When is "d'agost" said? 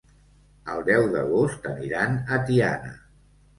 1.17-1.69